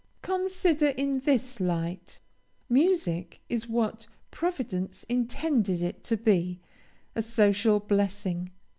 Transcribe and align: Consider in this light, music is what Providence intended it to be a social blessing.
Consider 0.23 0.87
in 0.87 1.19
this 1.19 1.59
light, 1.59 2.21
music 2.67 3.39
is 3.49 3.69
what 3.69 4.07
Providence 4.31 5.05
intended 5.07 5.83
it 5.83 6.03
to 6.05 6.17
be 6.17 6.59
a 7.13 7.21
social 7.21 7.79
blessing. 7.79 8.49